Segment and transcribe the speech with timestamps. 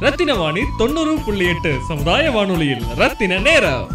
[0.00, 2.82] ரத்தின வாணி தொண்ணூறு புள்ளி எட்டு சமுதாய வானொலியில்.
[2.96, 3.86] ரத்தின நேரம்.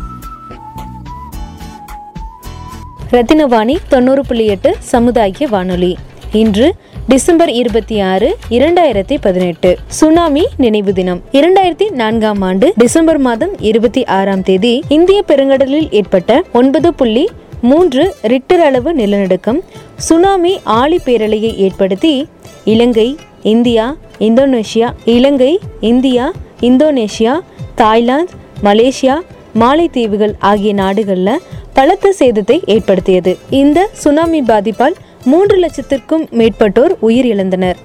[3.11, 5.97] ரத்தினவாணி தொண்ணூறு புள்ளி எட்டு சமுதாய வானொலி.
[6.31, 6.75] இன்று
[7.07, 9.77] டிசம்பர் இருபத்தி ஆறு இரண்டாயிரத்தி பதினெட்டு.
[9.87, 11.21] சுனாமி நினைவு தினம்.
[11.31, 17.29] இரண்டாயிரத்தி நான்காம் ஆண்டு டிசம்பர் மாதம் இருபத்தி ஆறாம் தேதி இந்திய பெருங்கடலில் ஏற்பட்ட ஒன்பது புள்ளி
[17.61, 19.59] மூன்று ரிக்டர் அளவு நிலநடுக்கம்
[19.95, 22.27] சுனாமி ஆழி பேரலையை ஏற்படுத்தி
[22.63, 27.39] Ilangai India Indonesia Ilangai India Indonesia
[27.75, 29.21] Thailand Malaysia
[29.59, 31.41] மாலைத்தீவுகள் ஆகிய நாடுகளில்
[31.73, 33.37] பலத்த சேதத்தை ஏற்படுத்தியது.
[33.49, 37.75] இந்த சுனாமி பாதிப்பால் மூன்று லட்சத்திற்கும் மேற்பட்டோர் உயிரிழந்தனர்.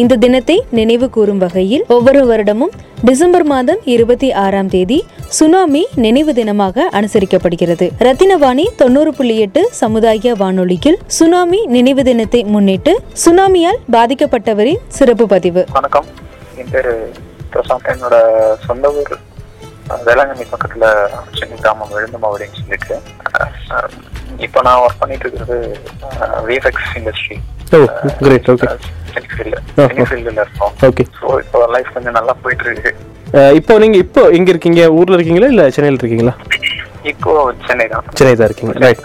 [0.00, 2.72] இந்த தினத்தை நினைவு கூறும் வகையில் ஒவ்வொரு வருடமும்
[3.04, 7.86] டிசம்பர் மாதம் இருபத்தி ஆறாம் தேதி சுனாமி நினைவு தினமாக அனுசரிக்கப்படுகிறது.
[7.98, 12.94] ரத்தினவாணி தொண்ணூறு புள்ளி எட்டு சமுதாய வானொலியில் சுனாமி நினைவு தினத்தை முன்னிட்டு
[13.24, 15.64] சுனாமியால் பாதிக்கப்பட்டவரின் சிறப்பு பதிவு.
[15.72, 16.04] வணக்கம்.
[16.56, 17.12] என் பேரு
[17.52, 18.16] பிரசாந்த் என்னோட
[18.66, 19.14] சொந்த ஊர்
[20.06, 20.84] வேளாங்கண்ணி பக்கத்துல
[21.38, 22.96] சென்னை கிராமம் விழுந்தமாவடின்னு சொல்லிட்டு
[24.38, 25.58] இப்போ நான் ஒர்க் பண்ணிட்டு இருக்கிறது
[26.46, 27.36] VFX industry
[28.18, 28.68] great okay
[30.88, 32.92] okay so இப்போ லைஃப் கொஞ்சம் நல்லா போயிட்டு இருக்கு
[33.52, 34.82] இப்போ நீங்க இப்போ எங்க இருக்கீங்க?
[34.90, 36.34] ஊர்ல இருக்கீங்களா இல்ல சென்னையில் இருக்கீங்களா?
[37.04, 37.32] இப்போ
[37.66, 38.04] சென்னை தான்.
[38.14, 38.74] சென்னை தான் இருக்கீங்க.
[38.84, 39.02] ரைட்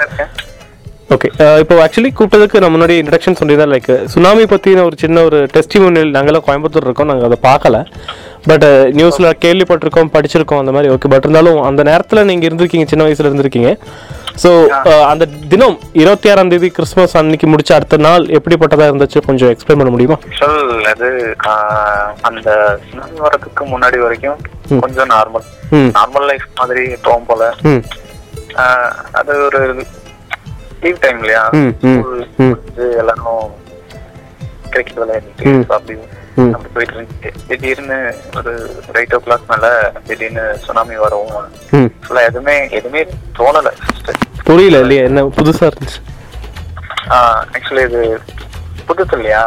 [1.14, 1.30] ஓகே
[1.62, 6.46] இப்போ ஆக்சுவலி கூப்பிட்டதுக்கு நான் முன்னாடி இன்ட்ரடக்ஷன் சொல்லியிருந்தேன் லைக் சுனாமி பற்றின ஒரு சின்ன ஒரு டெஸ்டிமோனியல் நாங்களாம்
[6.48, 7.78] கோயம்புத்தூர் இருக்கோம் நாங்கள் அதை பார்க்கல.
[8.50, 8.66] பட்
[8.98, 13.72] நியூஸில் கேள்விப்பட்டிருக்கோம் படிச்சிருக்கோம் அந்த மாதிரி ஓகே பட் இருந்தாலும் அந்த நேரத்தில் நீங்கள் இருந்திருக்கீங்க சின்ன வயசில் இருந்திருக்கீங்க.
[14.44, 14.50] ஸோ
[15.12, 19.20] அந்த தினம் இருபத்தி ஆறாம் தேதி கிறிஸ்மஸ் அன்னைக்கு முடிச்ச அடுத்த நாள் எப்படிப்பட்டதாக இருந்துச்சு?
[19.30, 20.18] கொஞ்சம் எக்ஸ்பிளைன் பண்ண முடியுமா?
[20.28, 21.10] ஆக்சுவல் அது
[22.30, 22.50] அந்த
[22.90, 24.40] சுனாமி வரதுக்கு முன்னாடி வரைக்கும்
[24.84, 25.48] கொஞ்சம் நார்மல்
[25.98, 27.52] நார்மல் லைஃப் மாதிரி எப்பவும் போல.
[29.20, 29.60] அது ஒரு
[30.82, 31.44] லீவ் டைம் இல்லையா?
[31.56, 32.52] ம், ம், School ம்.
[32.52, 33.48] முடிஞ்சு எல்லாரும்
[34.72, 35.64] கிரிக்கெட் விளையாடிட்டு ம்.
[36.50, 37.98] அப்படி போயிட்டு இருந்துச்சு திடீர்னு
[38.38, 38.52] ஒரு
[38.94, 39.66] எயிட் ஓ கிளாக் மேல
[40.08, 41.32] திடீர்னு சுனாமி வரும்
[42.04, 43.02] ஃபுல்லா எதுவுமே எதுவுமே
[43.40, 43.72] தோணல
[44.48, 45.02] புரியல இல்லையா?
[45.10, 46.00] என்ன புதுசாக இருந்துச்சு?
[47.50, 48.02] ஆக்சுவலி இது
[48.88, 49.42] புதுசு இல்லையா?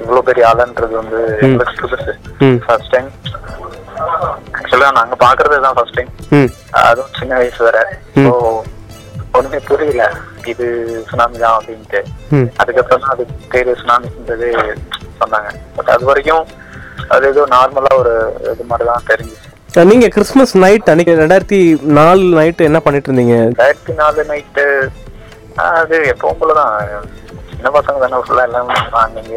[0.00, 2.12] இவ்வளவு பெரிய ஆளுன்றது வந்து எங்களுக்கு புதுசு.
[2.64, 3.08] ஃபர்ஸ்ட் டைம்
[4.54, 6.12] ஆக்சுவலா நாங்க பாக்குறது தான் ஃபர்ஸ்ட் டைம்
[6.84, 7.80] அதுவும் சின்ன வயசு வேற.
[8.18, 8.32] ஸோ
[9.38, 10.04] ஒண்ணுமே புரியல.
[10.52, 10.66] இது
[11.10, 12.00] சுனாமி தான் அப்படின்ட்டு.
[12.60, 14.48] அதுக்கப்புறம் தான் அது பேரு சுனாமின்றது
[15.20, 15.50] சொன்னாங்க.
[15.76, 16.46] பட் அது வரைக்கும்
[17.14, 18.14] அது ஏதோ நார்மலா ஒரு
[18.52, 19.48] இது மாதிரி தான் தெரிஞ்சிச்சு.
[19.90, 21.60] நீங்க கிறிஸ்மஸ் நைட் அன்னைக்கு ரெண்டாயிரத்தி
[21.98, 23.36] நாலு நைட் என்ன பண்ணிட்டு இருந்தீங்க?
[23.50, 24.64] ரெண்டாயிரத்தி நாலு நைட்டு
[25.80, 26.72] அது எப்பவும் போலதான்
[27.50, 28.70] சின்ன பசங்க தானே ஃபுல்லா எல்லாம்
[29.02, 29.36] அங்கங்க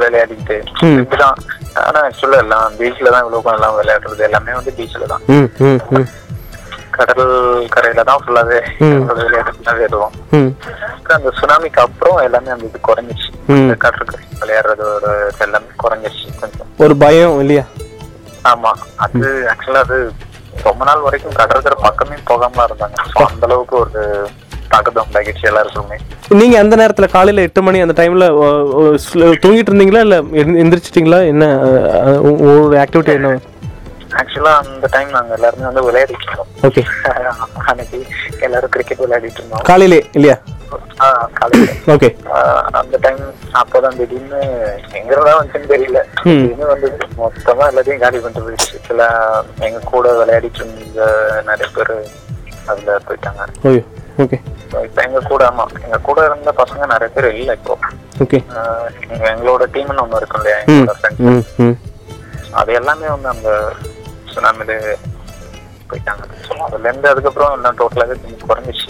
[0.00, 0.56] விளையாடிட்டு.
[1.00, 1.38] இப்படிதான்.
[1.86, 4.22] ஆனா ஆக்சுவலா எல்லாம் பீச்ல தான் இவ்வளவு எல்லாம் விளையாடுறது.
[4.28, 5.24] எல்லாமே வந்து பீச்ல தான்.
[6.98, 8.58] கடல் கரையில தான் ஃபுல்லாவே.
[8.80, 10.14] விளையாடுறது விளையாடுவோம்
[11.16, 15.06] அந்த சுனாமிக்கு அப்புறம் எல்லாமே அந்த இது குறைஞ்சிச்சு கடற்கரை விளையாடுறதோட
[15.38, 16.70] எல்லாமே குறைஞ்சிருச்சு கொஞ்சம்.
[16.78, 17.64] ஒரு பயம் இல்லையா?
[18.52, 18.72] ஆமா.
[19.06, 19.98] அது ஆக்சுவலா அது
[20.64, 22.98] ரொம்ப நாள் வரைக்கும் கடற்கரை பக்கமே போகாம இருந்தாங்க.
[23.30, 24.04] அந்த அளவுக்கு ஒரு
[24.68, 25.96] தாக்கத்தை உண்டாக்கிடுச்சு எல்லாருக்குமே.
[26.28, 28.24] நீங்க அந்த நேரத்துல காலையில எட்டு மணி அந்த டைம்ல
[29.42, 30.00] தூங்கிட்டு இருந்தீங்களா?
[30.06, 31.18] இல்ல எந்~ எந்திரிச்சிட்டீங்களா?
[31.32, 31.44] என்ன
[32.62, 33.30] ஒரு ஆக்டிவிட்டி என்ன?
[34.18, 36.50] ஆக்சுவலா அந்த டைம் நாங்க எல்லாருமே வந்து விளையாடிட்டு இருந்தோம்.
[36.68, 36.82] ஓகே
[37.70, 37.98] அன்னைக்கு
[38.46, 39.64] எல்லாரும் கிரிக்கெட் விளையாடிட்டு இருந்தோம்.
[39.70, 40.36] காலையிலே இல்லையா?
[41.38, 41.72] காலையில.
[41.94, 42.08] ஓகே
[42.80, 43.20] அந்த டைம்
[43.60, 44.40] அப்பதான் திடீர்னு
[44.98, 46.00] எங்க இருந்தா வந்துச்சுன்னு தெரியல.
[46.22, 46.88] திடீர்னு வந்து
[47.22, 48.78] மொத்தமா எல்லாத்தையும் காலி பண்ணிட்டு போயிடுச்சு.
[48.88, 49.02] சில
[49.68, 51.04] எங்க கூட விளையாடிட்டு இருந்த
[51.50, 51.94] நிறைய பேர்
[52.72, 53.42] அதுல போயிட்டாங்க.
[54.22, 54.38] ஓகே
[54.86, 57.74] இப்ப எங்க கூட ஆமா எங்க கூட இருந்த பசங்க நிறைய பேர் இல்ல இப்போ.
[58.24, 58.38] ஓகே
[59.32, 60.58] எங்களோட டீம்னு ஒண்ணு இருக்கும் இல்லையா?
[60.64, 61.84] எங்களோட ஃப்ரெண்ட்ஸ்
[62.60, 63.48] அது எல்லாமே வந்து அந்த
[64.36, 64.94] சுனாமில
[65.90, 66.24] போயிட்டாங்க.
[66.48, 68.88] So, அதுல இருந்து அதுக்கப்புறம் எல்லாம் டோட்டலாவே கொஞ்சம் குறைஞ்சிச்சு.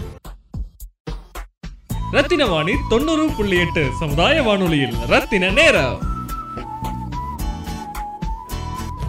[2.10, 6.14] ரத்தின வாணி தொண்ணூறு புள்ளி எட்டு சமுதாய வானொலியில் ரத்தின நேரம்.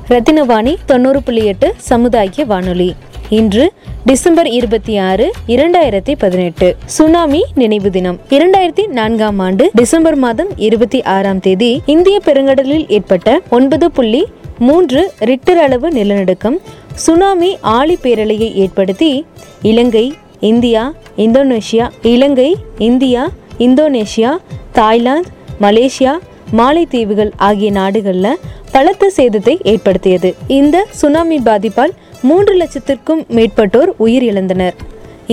[0.08, 2.96] ரத்தினவாணி தொண்ணூறு புள்ளி எட்டு சமுதாய வானொலி.
[3.30, 3.74] இன்று
[4.06, 6.78] டிசம்பர் இருபத்தி ஆறு இரண்டாயிரத்தி பதினெட்டு.
[6.86, 8.20] சுனாமி நினைவு தினம்.
[8.30, 14.28] இரண்டாயிரத்தி நான்காம் ஆண்டு டிசம்பர் மாதம் இருபத்தி ஆறாம் தேதி இந்திய பெருங்கடலில் ஏற்பட்ட ஒன்பது புள்ளி
[14.60, 16.58] மூன்று ரிக்டர் அளவு நிலநடுக்கம்
[16.96, 19.26] சுனாமி ஆழி பேரலையை ஏற்படுத்தி
[19.62, 24.38] Ilangai India Indonesia Ilangai India Indonesia
[24.72, 25.30] Thailand
[25.62, 26.18] Malaysia
[26.58, 28.40] மாலைத்தீவுகள் ஆகிய நாடுகளில்
[28.72, 30.36] பலத்த சேதத்தை ஏற்படுத்தியது.
[30.48, 34.74] இந்த சுனாமி பாதிப்பால் மூன்று லட்சத்திற்கும் மேற்பட்டோர் உயிரிழந்தனர்.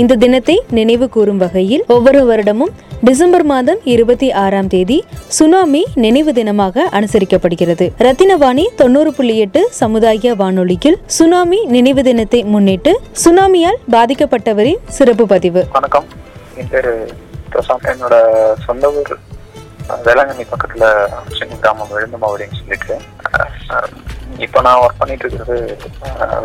[0.00, 2.72] இந்த தினத்தை நினைவு கூறும் வகையில் ஒவ்வொரு வருடமும்
[3.04, 7.86] டிசம்பர் மாதம் இருபத்தி ஆறாம் தேதி சுனாமி நினைவு தினமாக அனுசரிக்கப்படுகிறது.
[7.98, 15.66] ரத்தினவாணி தொண்ணூறு புள்ளி எட்டு சமுதாய வானொலியில் சுனாமி நினைவு தினத்தை முன்னிட்டு சுனாமியால் பாதிக்கப்பட்டவரின் சிறப்பு பதிவு.
[15.72, 16.04] வணக்கம்.
[16.56, 16.68] என்
[17.52, 17.88] பிரசாந்த்.
[17.92, 18.14] என்னோட
[18.66, 19.18] சொந்த ஊர்
[20.04, 20.84] வேளாங்கண்ணி பக்கத்துல
[21.38, 22.98] சின்ன கிராமம் விழுந்தமாவடின்னு சொல்லிட்டு
[24.38, 25.56] இப்போ நான் ஒர்க் பண்ணிட்டு இருக்கிறது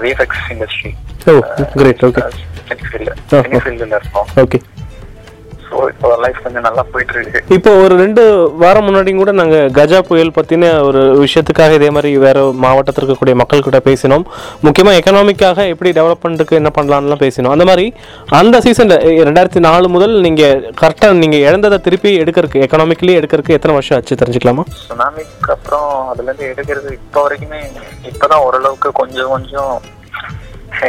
[0.02, 0.92] VFX industry
[1.28, 1.36] oh
[1.76, 2.24] great okay
[2.70, 4.28] செனிஃபீல்டு ஆ, செனிஃபீல்டில் இருக்கோம்.
[4.42, 4.58] ஓகே
[5.69, 8.21] ஸோ இப்போ லைஃப் கொஞ்சம் நல்லா போயிட்டு இருக்கு இப்போ ஒரு ரெண்டு
[8.62, 13.63] வாரம் முன்னாடியும் கூட நாங்கள் கஜா புயல் பற்றின ஒரு விஷயத்துக்காக இதே மாதிரி வேற மாவட்டத்தில் இருக்கக்கூடிய மக்கள்
[13.66, 14.25] கிட்ட பேசினோம்.
[14.66, 17.54] முக்கியமாக எக்கனாமிக்காக எப்படி டெவலப்மெண்ட்டுக்கு என்ன பண்ணலாம்லாம் பேசினோம்.
[17.56, 17.86] அந்த மாதிரி
[18.39, 18.95] அந்த சீசனில்
[19.27, 24.66] ரெண்டாயிரத்தி நாலு முதல் நீங்கள் கரெக்டாக நீங்கள் இழந்ததை திருப்பி எடுக்கிறதுக்கு எக்கனாமிக்கலி எடுக்கிறதுக்கு எத்தனை வருஷம் ஆச்சு தெரிஞ்சுக்கலாமா?
[24.88, 27.62] சுனாமிக்கு அப்புறம் அதுல இருந்து எடுக்கிறது இப்போ வரைக்குமே
[28.12, 29.74] இப்பதான் ஓரளவுக்கு கொஞ்சம் கொஞ்சம்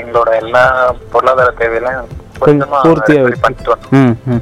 [0.00, 0.65] எங்களோட எல்லா
[1.12, 2.00] பொருளாதார தேவையெல்லாம்
[2.47, 4.41] கொஞ்சமா பூர்த்தியா பண்ணிட்டு வந்தோம்.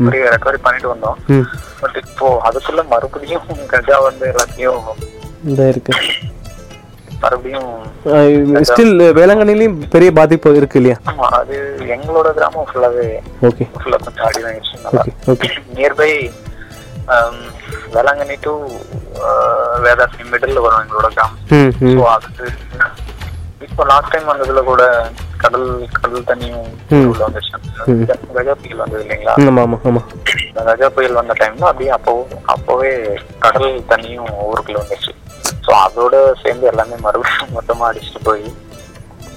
[0.00, 0.10] ம்.
[0.28, 1.16] ரெக்கவரி பண்ணிட்டு வந்தோம்.
[1.80, 4.82] பட் இப்போ அதுக்குள்ள மறுபடியும் கஜா வந்து எல்லாத்தையும்
[5.68, 5.94] இருக்கு.
[7.22, 7.70] மறுபடியும்
[8.68, 10.96] ஸ்டில் வேளாங்கண்ணிலையும் பெரிய பாதிப்பு இருக்கு இல்லையா?
[11.10, 11.56] ஆமா அது
[11.94, 13.06] எங்களோட கிராமம் ஃபுல்லாவே
[13.48, 16.10] ஓகே ஃபுல்லா கொஞ்சம் அடி வாங்கிடுச்சு நியர்பை
[17.94, 18.52] வேளாங்கண்ணி டு
[19.84, 21.38] வேதாசி மிடில் வரும் எங்களோட கிராமம்.
[21.92, 22.48] ஸோ அது
[23.60, 24.82] இப்போ லாஸ்ட் டைம் வந்ததுல கூட
[25.42, 25.66] கடல்
[25.96, 26.68] கடல் தண்ணியும்.
[27.08, 27.56] உள்ள வந்துச்சு
[28.36, 29.34] கஜா புயல் வந்தது இல்லைங்களா?
[29.62, 29.76] ஆமாம்
[30.44, 32.12] இந்த கஜா புயல் வந்த டைம்ல அப்படியே அப்போ
[32.54, 32.90] அப்போவே
[33.44, 35.12] கடல் தண்ணியும் ஊருக்குள்ள வந்துச்சு
[35.64, 38.44] ஸோ அதோட சேர்ந்து எல்லாமே மறுபடியும் மொத்தமா அடிச்சுட்டு போய்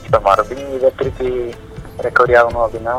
[0.06, 1.30] இப்போ மறுபடியும் இதை திருப்பி
[2.00, 2.96] ரெக்கவரி ஆகணும் அப்படின்னா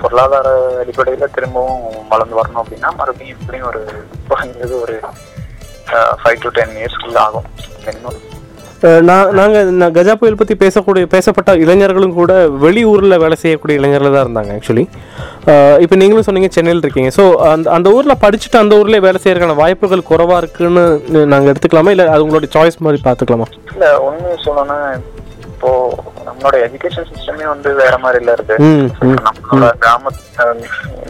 [0.00, 0.48] பொருளாதார
[0.82, 1.82] அடிப்படையில திரும்பவும்
[2.12, 3.82] வளர்ந்து வரணும் அப்படின்னா மறுபடியும் எப்படியும் ஒரு
[4.82, 4.96] ஒரு
[6.20, 7.46] ஃபைவ் டு டென் இயர்ஸ்க்குள்ள ஆகும்.
[7.84, 8.18] மினிமம்
[9.08, 12.32] நான் நாங்கள் நான் கஜா புயல் பற்றி பேசக்கூடிய பேசப்பட்ட இளைஞர்களும் கூட
[12.62, 14.84] வெளியூரில் வேலை செய்யக்கூடிய இளைஞர்கள் தான் இருந்தாங்க ஆக்சுவலி
[15.84, 17.10] இப்போ நீங்களும் சொன்னீங்க சென்னையில் இருக்கீங்க.
[17.18, 20.84] ஸோ அந்த அந்த ஊரில் படிச்சுட்டு அந்த ஊர்லேயே வேலை செய்யறதுக்கான வாய்ப்புகள் குறைவாக இருக்குன்னு
[21.26, 21.90] நாங்கள் எடுத்துக்கலாமா?
[21.90, 24.78] இல்லை அது உங்களோட சாய்ஸ் மாதிரி பார்த்துக்கலாமா இல்லை ஒன்று சொல்லணும்னா
[25.60, 25.72] இப்போ
[26.26, 28.54] நம்மளோட எஜுகேஷன் சிஸ்டமே வந்து வேற மாதிரில இருக்கு.
[29.18, 30.60] நம்மளோட கிராம அஹ்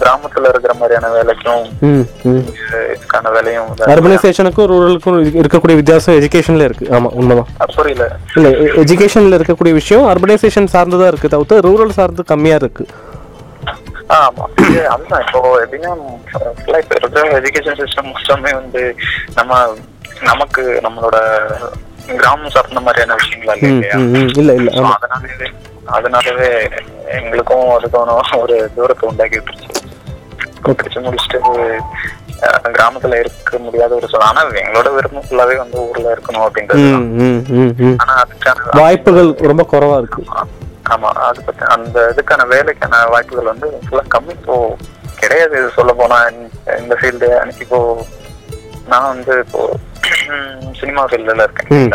[0.01, 1.63] கிராமத்துல இருக்கிற மாதிரியான வேலைக்கும்
[2.89, 3.69] இதுக்கான வேலையும்.
[3.89, 7.51] அர்பனைசேஷனுக்கும் ரூரலுக்கும் இருக்கக்கூடிய வித்தியாசம் எஜுகேஷனில் இருக்குது ஆமாம் உண்மைதான்.
[7.77, 8.07] புரியல.
[8.37, 8.51] இல்லை
[8.83, 12.91] எஜுகேஷனில் இருக்கக்கூடிய விஷயம் அர்பனைசேஷன் சார்ந்து தான் இருக்குது தவிர்த்து ரூரல் சார்ந்து கம்மியாக இருக்குது
[14.09, 14.45] ஆ, ஆமா.
[14.93, 15.23] அதுதான்.
[15.25, 15.93] இப்போ எப்படின்னா
[17.39, 18.83] எஜுகேஷன் சிஸ்டம் மொத்தமே வந்து
[19.35, 19.53] நம்ம
[20.25, 21.17] நமக்கு நம்மளோட
[22.15, 23.97] கிராமம் சார்ந்த மாதிரியான விஷயங்களா இல்லையா?
[24.35, 25.49] இல்லை இல்லை அதனாலவே
[25.89, 26.49] அதனாலவே
[27.19, 29.69] எங்களுக்கும் அதுக்கான ஒரு தூரத்தை உண்டாக்கி விட்டுருச்சு.
[30.69, 31.39] படிச்சு முடிச்சுட்டு
[32.75, 36.87] கிராமத்துல இருக்க முடியாத ஒரு சூழல் ஆனா எங்களோட விருப்பம் ஃபுல்லாவே வந்து ஊர்ல இருக்கணும் அப்படின்றது
[37.97, 40.47] ஆனா அதுக்கான வாய்ப்புகள் ரொம்ப குறைவாக இருக்குது
[40.91, 44.33] ஆமா அது பத்தி அந்த இதுக்கான வேலைக்கான வாய்ப்புகள் வந்து ஃபுல்லா கம்மி.
[44.37, 44.57] இப்போ
[45.17, 47.81] கிடையாது சொல்ல போனா இந்த- இந்த ஃபீல்டு எனக்கு இப்போ
[48.87, 49.61] நான் வந்து இப்போ
[50.81, 51.91] சினிமா ஃபீல்டுல இருக்கேன்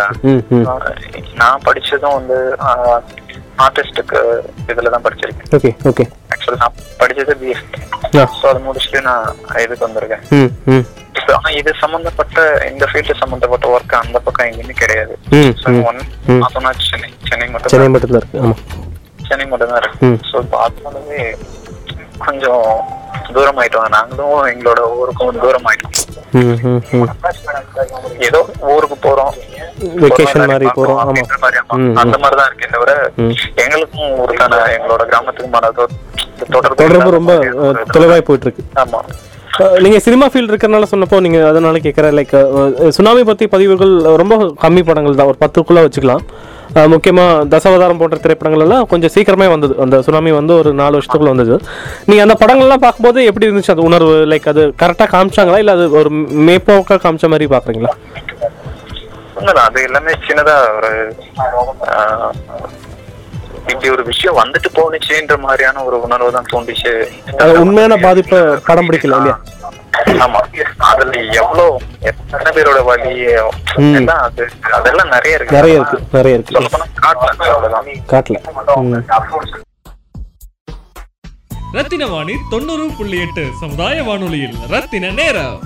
[1.41, 2.37] நான் படிச்சதும் வந்து
[3.65, 4.19] ஆர்டிஸ்டுக்கு
[4.71, 5.49] இதுல தான் படிச்சிருக்கேன்.
[5.57, 6.03] ஓகே ஓகே
[6.33, 7.81] ஆக்சுவலி நான் படிச்சது பிஎஸ்சி
[8.33, 9.27] ஸோ அதை முடிச்சுட்டு நான்
[9.63, 10.23] இதுக்கு வந்திருக்கேன்.
[11.35, 12.39] ஆனா இது சம்பந்தப்பட்ட
[12.69, 15.13] இந்த ஃபீல்டு சம்பந்தப்பட்ட ஒர்க் அந்த பக்கம் எங்கேயுமே கிடையாது.
[15.37, 16.41] ம் ஸோ ம் ஒன் ம்.
[16.43, 18.61] பார்த்தோம்னா சென்னை சென்னை மட்டும் சென்னை மட்டும்தான் இருக்குது ஆமாம்
[19.29, 20.11] சென்னை மட்டும் தான் இருக்கு.
[20.29, 20.35] ஸோ
[20.65, 21.21] அதனாலவே
[22.25, 22.67] கொஞ்சம்
[23.35, 25.94] தூரம் ஆயிட்டோம் நாங்களும் எங்களோட ஊருக்கும் தூரம் ஆயிட்டோம்
[28.27, 28.39] ஏதோ
[28.71, 29.33] ஊருக்கு போறோம்
[30.01, 31.75] வெக்கேஷன் போறோம், மாதிரி எல்லாரையும் போகிறோம் பார்க்கிறோம் ஆமாம் அப்படின்ற மாதிரி, ஆமா.
[31.77, 31.97] ம், ம்.
[32.01, 32.91] அந்த மாதிரி தான் இருக்கே தவிர.
[33.63, 35.71] எங்களுக்கும் ஊருக்கான எங்களோட கிராமத்துக்குமான
[36.79, 37.33] தொடர்பு ரொம்ப.
[37.93, 39.01] தொலைவாய் போயிட்டு இருக்கு ஆமா
[39.83, 42.33] நீங்க சினிமா ஃபீல்ட் இருக்கறனால சொன்னப்போ நீங்க அதனால கேட்குறேன் லைக்
[42.95, 44.33] சுனாமி பத்தி பதிவுகள் ரொம்ப
[44.63, 46.23] கம்மி படங்கள் தான் ஒரு பத்துக்குள்ள வச்சுக்கலாம்
[46.73, 49.73] அஹ் முக்கியமா தசவதாரம் போன்ற திரைப்படங்கள் எல்லாம் கொஞ்சம் சீக்கிரமே வந்தது.
[49.79, 51.55] அந்த சுனாமி வந்து ஒரு நாலு வருஷத்துக்குள்ள வந்தது.
[52.05, 53.73] நீங்க அந்த படங்கள்லாம் பார்க்கும்போது எப்படி இருந்துச்சு?
[53.75, 55.57] அந்த உணர்வு லைக் அது கரெக்டாக காமிச்சாங்களா?
[55.57, 56.11] இல்லை அது ஒரு
[56.47, 57.93] மேப்போக்கா காமிச்ச மாதிரி பார்க்குறீங்களா?
[59.65, 60.91] அது எல்லாமே சின்னதா ஒரு
[63.67, 66.91] இப்படி ஒரு விஷயம் வந்துட்டு போனுச்சுன்ற மாதிரியான ஒரு உணர்வு தான் தோண்டிச்சு
[67.39, 69.37] அது உண்மையான பாதிப்பை படம் பிடிக்கல இல்லையா?
[70.03, 70.63] ஆமா.
[70.77, 73.25] அதுல எவ்வளவு எத்தனை பேரோட வலி
[73.75, 73.95] ம்.
[73.95, 75.55] எல்லாம் அது அதெல்லாம் நிறைய இருக்கு.
[75.55, 76.59] நிறைய இருக்கு நிறைய இருக்கு.
[76.59, 77.85] சொல்லப்போனா காட்டல அவ்வளவுதான்.
[78.07, 78.41] காட்டல.
[78.75, 79.03] ம்.
[81.71, 84.55] ரத்தின வாணி தொண்ணூறு புள்ளி எட்டு சமுதாய வானொலியில்.
[84.69, 85.59] ரத்தின நேரம்.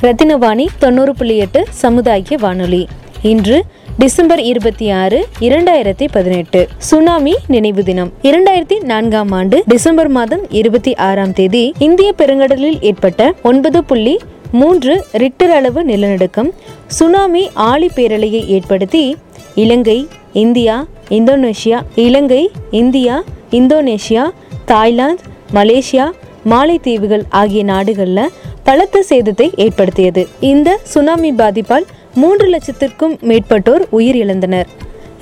[0.00, 2.88] ரத்தினவாணி தொண்ணூறு புள்ளி எட்டு சமுதாய வானொலி.
[3.22, 3.64] இன்று
[3.98, 6.68] டிசம்பர் இருபத்தி ஆறு இரண்டாயிரத்தி பதினெட்டு.
[6.78, 8.12] சுனாமி நினைவு தினம்.
[8.22, 14.18] இரண்டாயிரத்தி நான்காம் ஆண்டு டிசம்பர் மாதம் இருபத்தி ஆறாம் தேதி இந்திய பெருங்கடலில் ஏற்பட்ட ஒன்பது புள்ளி
[14.52, 16.50] மூன்று ரிக்டர் அளவு நிலநடுக்கம்
[16.86, 19.16] சுனாமி ஆழி பேரலையை ஏற்படுத்தி
[19.54, 24.30] Ilangai India Indonesia Ilangai India Indonesia
[24.64, 25.22] Thailand
[25.54, 26.10] Malaysia
[26.50, 28.30] மாலைத்தீவுகள் ஆகிய நாடுகளில்
[28.62, 30.28] பலத்த சேதத்தை ஏற்படுத்தியது.
[30.40, 31.84] இந்த சுனாமி பாதிப்பால்
[32.20, 34.68] மூன்று லட்சத்திற்கும் மேற்பட்டோர் உயிரிழந்தனர்.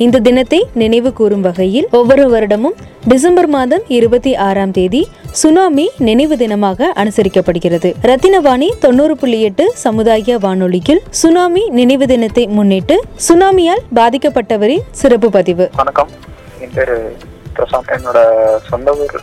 [0.05, 2.76] இந்த தினத்தை நினைவு கூறும் வகையில் ஒவ்வொரு வருடமும்
[3.09, 5.03] டிசம்பர் மாதம் இருபத்தி ஆறாம் தேதி
[5.41, 7.91] சுனாமி நினைவு தினமாக அனுசரிக்கப்படுகிறது.
[8.03, 12.97] ரத்தினவாணி தொண்ணூறு புள்ளி எட்டு சமுதாய வானொலியில் சுனாமி நினைவு தினத்தை முன்னிட்டு
[13.29, 15.71] சுனாமியால் பாதிக்கப்பட்டவரின் சிறப்பு பதிவு.
[15.76, 16.09] வணக்கம்.
[16.61, 16.75] என்
[17.57, 17.93] பிரசாந்த்.
[17.97, 18.19] என்னோட
[18.69, 19.17] சொந்த ஊர்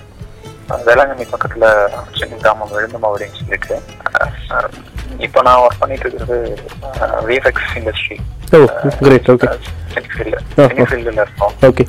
[0.86, 1.66] வேளாங்கண்ணி பக்கத்துல
[2.20, 3.76] சின்ன கிராமம் விழுந்தமாவடின்னு சொல்லிட்டு
[5.28, 6.38] இப்போ நான் ஒர்க் பண்ணிட்டு இருக்கிறது
[7.30, 8.18] VFX industry
[8.56, 8.60] oh
[9.06, 9.48] great okay.
[9.94, 11.54] சென்னிஃபீல்டில் இருக்கோம்.
[11.70, 11.86] ஓகே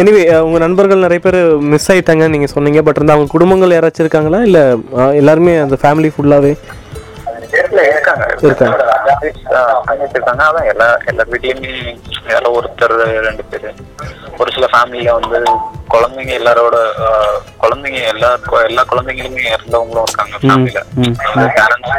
[0.00, 1.38] எனிவே உங்கள் நண்பர்கள் நிறைய பேர்
[1.72, 2.80] மிஸ் ஆயிட்டாங்கன்னு நீங்கள் சொன்னீங்க.
[2.86, 4.40] பட் இருந்தால் அவங்க குடும்பங்கள் யாராச்சும் இருக்காங்களா?
[4.48, 4.64] இல்லை
[5.20, 6.85] எல்லாருமே அந்த ஃபேமிலி ஃபுல்லாகவே இல்ல,
[7.58, 8.24] இருக்காங்க.
[8.40, 8.84] இருக்காங்க.
[9.56, 11.72] ஆஹ், தங்கச்சி இருக்காங்க அதான் எல்லா எல்லா வீட்லயுமே
[12.32, 12.94] யாரோ ஒருத்தர்
[13.26, 13.70] ரெண்டு பேரு.
[14.40, 15.38] ஒரு சில ஃபேமிலில வந்து
[15.92, 16.76] குழந்தைங்க எல்லாரோட
[17.62, 18.28] குழந்தைங்க எல்லா
[18.66, 20.80] எல்லா குழந்தைங்களுமே இறந்தவங்களும் இருக்காங்க ஃபேமிலில.
[21.56, 21.92] பேரண்ட்ஸ்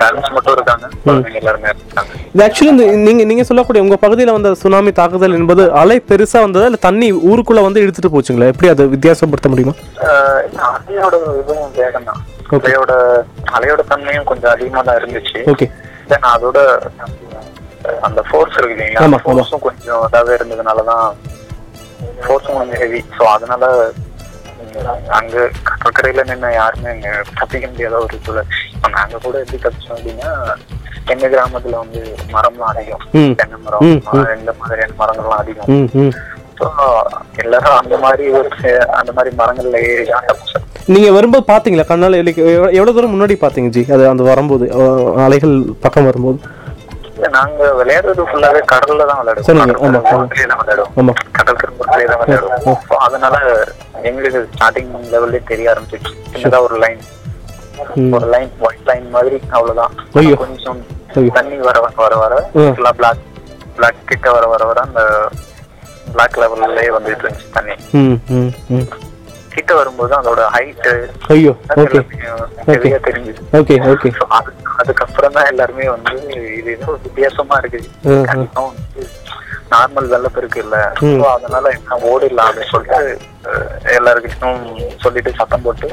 [0.00, 0.86] பேரண்ட்ஸ் மட்டும் இருக்காங்க.
[1.04, 2.10] குழந்தைங்க எல்லாருமே இருக்காங்க.
[2.32, 6.68] இது ஆக்சுவலி இந்த நீங்கள் நீங்கள் சொல்லக்கூடிய உங்கள் பகுதியில் வந்த சுனாமி தாக்குதல் என்பது அலை பெருசாக வந்ததா
[6.70, 8.50] இல்லை தண்ணி ஊருக்குள்ளே வந்து இழுத்துட்டு போச்சுங்களா?
[8.54, 9.74] எப்படி அதை வித்தியாசப்படுத்த முடியுமா?
[10.68, 12.20] அலையோட இதுவும் வேகம் தான்
[12.58, 12.92] அலையோட
[13.56, 15.40] அலையோட தன்மையும் கொஞ்சம் அதிகமா தான் இருந்துச்சு
[16.10, 16.58] தென் அதோட
[18.06, 19.02] அந்த ஃபோர்ஸ் இருக்கு இல்லைங்களா.
[19.24, 21.06] ஃபோர்ஸும் கொஞ்சம் இதாவே இருந்ததுனாலதான்
[22.24, 23.64] ஃபோர்ஸும் கொஞ்சம் ஹெவி ஸோ அதனால
[25.18, 25.34] அங்க
[25.70, 27.08] கடற்கரையில நின்று யாருமே அங்க
[27.38, 28.48] தப்பிக்க முடியாத ஒரு சூழல்.
[28.74, 30.30] இப்போ நாங்க கூட எப்படி தப்பிச்சோம் அப்படின்னா
[31.12, 32.00] எங்க கிராமத்துல வந்து
[32.34, 33.04] மரம்லாம் அதிகம்.
[33.40, 33.82] தென்னை மரம்.
[34.38, 35.68] இந்த மாதிரியான மரங்கள்லாம் அதிகம்.
[36.58, 36.66] ஸோ
[37.38, 38.48] எல்லாரும் அந்த மாதிரி ஒரு
[38.94, 43.70] அந்த மாதிரி மரங்கள்ல ஏறி தப்பிச்சோம் நீங்கள் வரும்போது பார்த்தீங்களா கண்ணால் like எவ்வ- எவ்வளோ தூரம் முன்னாடி பார்த்தீங்க
[43.70, 43.82] ஜி?
[43.92, 44.64] அது அந்த வரும்போது
[45.24, 46.38] அலைகள் பக்கம் வரும்போது?
[47.32, 50.96] நாங்க விளையாடுறது ஃபுல்லாவே கடல்ல தான் விளையாடுவோம்.
[50.96, 51.12] ஆமா.
[51.74, 52.80] ஓரத்திலேயே தான் விளையாடுவோம்.
[53.00, 53.36] அதனால
[54.02, 57.00] எங்களுக்கு ஸ்டார்டிங் லெவல்லே தெரிய ஆரம்பிச்சிச்சு சின்னதா ஒரு லைன்
[58.16, 59.94] ஒரு லைன் ஒயிட் லைன் மாதிரி அவ்வளவுதான்.
[60.42, 60.80] கொஞ்சம்.
[61.32, 62.34] தண்ணி வர வர வர.
[62.68, 63.22] ஃபுல்லா பிளாக்
[63.76, 65.00] பிளாக் கிட்ட வர வர வர அந்த
[66.14, 67.74] பிளாக் லெவல்லே வந்துட்டு இருந்துச்சு தண்ணி
[69.56, 70.88] கிட்ட வரும்போது அதோட ஹைட்
[71.34, 71.52] ஐயோ
[71.82, 71.98] ஓகே
[72.68, 73.42] சரியா தெரிஞ்சுது.
[73.58, 74.08] ஓகே ஓகே
[74.80, 76.14] அதுக்கப்புறம் தான் எல்லாருமே வந்து
[76.58, 77.80] இது ஏதோ வித்தியாசமா இருக்கு
[79.74, 80.76] நார்மல் வெள்ளப்பெருக்கு இல்ல.
[81.20, 82.98] So, அதனால என்ன ஓடிடலாம் அப்படின்னு சொல்லிட்டு
[83.98, 84.60] எல்லாருக்கிட்டும்
[85.04, 85.86] சொல்லிட்டு சத்தம் போட்டு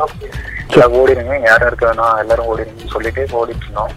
[1.00, 1.36] ஓடிடுங்க.
[1.50, 3.94] யாரும் இருக்க வேணாம் எல்லாரும் ஓடிடுங்கன்னு சொல்லிட்டு ஓடிட்டு இருந்தோம்.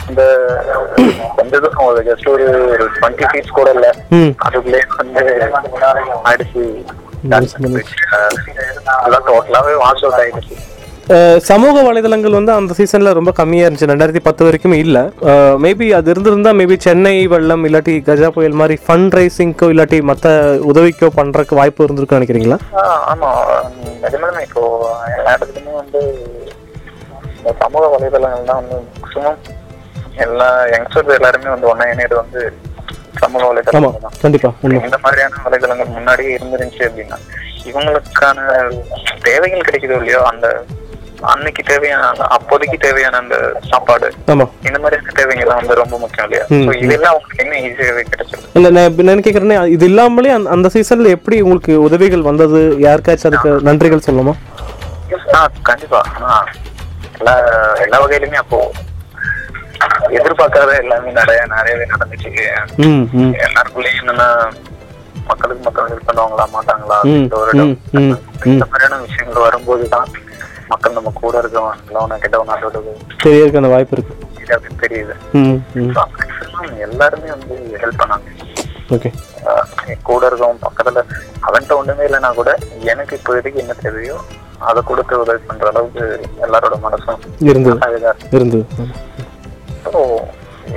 [0.00, 0.22] அந்த
[1.36, 2.46] கொஞ்ச தூரம் ஒரு ஜஸ்ட் ஒரு
[2.96, 3.88] டுவெண்ட்டி ஃபீட்ஸ் கூட இல்ல.
[4.46, 5.24] அதுக்குள்ளே வந்து
[6.30, 6.64] அடிச்சு
[7.30, 7.88] Nice, nice.
[8.98, 10.54] அதான் டோட்டலாவே வாஷ் அவுட் ஆயிடுச்சு.
[11.10, 13.88] அஹ், சமூக வலைதளங்கள் வந்து அந்த சீசனில் ரொம்ப கம்மியாக இருந்துச்சு.
[13.90, 15.02] ரெண்டாயிரத்தி பத்து வரைக்கும் இல்லை.
[15.64, 20.28] மேபி அது இருந்திருந்தா மேபி சென்னை வெள்ளம் இல்லாட்டி கஜா புயல் மாதிரி ஃபண்ட் ரைசிங்க்கோ இல்லாட்டி மற்ற
[20.70, 22.58] உதவிக்கோ பண்ணுறக்கு வாய்ப்பு இருந்திருக்குன்னு நினைக்கிறீங்களா?
[22.74, 23.30] ஆ, ஆமா.
[23.66, 24.62] உம், நிஜமாலுமே இப்போ
[25.14, 26.02] எல்லா இடத்துலயுமே வந்து
[27.60, 28.78] சமூக வலைதளங்கள் தான் வந்து
[30.20, 32.40] எல்லா யங்ஸ்டர்ஸ் எல்லாருமே வந்து ஒன்னா இணையது வந்து
[33.20, 33.46] சமூக
[34.22, 34.80] கண்டிப்பாக உண்மை.
[34.86, 37.16] இந்த மாதிரியான வலைதளங்கள் முன்னாடியே இருந்துருந்துச்சு அப்படின்னா
[37.70, 38.38] இவங்களுக்கான
[39.22, 40.46] தேவைகள் கிடைக்குதோ இல்லையோ அந்த
[41.32, 42.04] அன்னைக்கு தேவையான
[42.36, 43.36] அப்போதைக்கு தேவையான அந்த
[43.70, 44.06] சாப்பாடு
[44.68, 46.44] இந்த மாதிரியான தேவைகள்லாம் வந்து ரொம்ப முக்கியம் இல்லையா?
[46.84, 48.52] இதெல்லாம் அவங்களுக்கு என்ன ஈஸியாகவே கிடைச்சிருக்கு?
[48.58, 52.62] இல்லை நான் என்ன கேட்குறேன்னா இது இல்லாமலே அந்த சீசனில் எப்படி உங்களுக்கு உதவிகள் வந்தது?
[52.86, 54.34] யாருக்காச்சும் அதுக்கு நன்றிகள் சொல்லணுமா?
[55.36, 56.00] ஆ கண்டிப்பா.
[57.18, 57.34] எல்லா
[57.84, 58.60] எல்லா வகையிலுமே அப்போ
[60.08, 62.30] எதிர்பார்க்காத எல்லாமே நிறைய நிறையவே நடந்துச்சு
[63.46, 64.28] எல்லாருக்குள்ளேயும் என்னன்னா
[65.26, 66.98] மக்களுக்கு மக்கள் ஹெல்ப் பண்ணுவாங்களா மாட்டாங்களா?
[68.44, 70.08] இந்த மாதிரியான விஷயங்கள் வரும்போது தான்
[70.68, 72.54] மக்கள் நம்ம கூட இருக்கவன் கெட்டவனா
[73.56, 74.28] அந்த வாய்ப்பு இருக்கு.
[74.80, 75.14] தெரியுது.
[76.78, 79.12] எல்லாருமே வந்து ஹெல்ப் பண்ணாங்க.
[80.02, 81.02] கூட இருக்கவன் பக்கத்துல
[81.48, 84.16] அவன்கிட்ட ஒண்ணுமே இல்லைன்னா கூட எனக்கு இப்போதைக்கு என்ன தேவையோ
[84.58, 88.14] அதை கொடுத்து உதவி பண்ற அளவுக்கு எல்லாரோட மனசும் இருந்தது.
[88.30, 88.64] இருந்தது.
[89.84, 90.00] ஸோ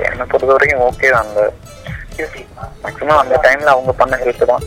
[0.08, 1.40] என்னை பொறுத்த வரைக்கும் ஓகே அந்த
[2.84, 4.64] மேக்ஸிமம் அந்த டைம்ல அவங்க பண்ண ஹெல்ப் தான்.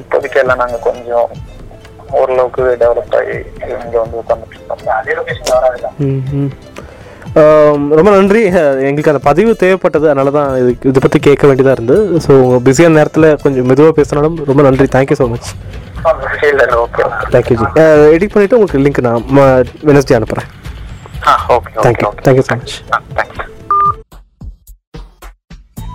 [0.00, 1.28] இப்போதைக்கு எல்லாம் நாங்க கொஞ்சம்
[2.18, 3.36] ஓரளவுக்கு டெவலப் ஆகி
[3.84, 4.84] இங்க வந்து உட்காந்துட்டு இருக்கோம்.
[7.98, 8.42] ரொம்ப நன்றி.
[8.88, 12.02] எங்களுக்கு அந்த பதிவு தேவைப்பட்டது அதனால தான் இது இதை பற்றி கேட்க வேண்டியதாக இருந்தது.
[12.24, 14.86] ஸோ உங்கள் பிஸியான நேரத்தில் கொஞ்சம் மெதுவாக பேசினாலும் ரொம்ப நன்றி.
[14.96, 15.50] Thank you so much
[17.34, 17.66] thank you ji
[18.16, 19.28] edit பண்ணிவிட்டு உங்களுக்கு லிங்க் நான்
[19.90, 20.48] வெனஸ்டே அனுப்புகிறேன்
[21.28, 22.76] ஆ okay okay thank you thank you so much